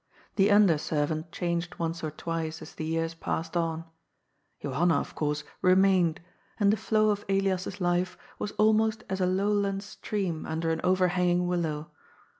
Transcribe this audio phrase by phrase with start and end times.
[0.35, 3.83] The nnder seryant changed once or twice as the years passed on;
[4.59, 6.21] Johanna, of course, remained,
[6.59, 10.81] and the flow of Elias's life was almost as a low land stream under an
[10.83, 11.91] overhanging willow.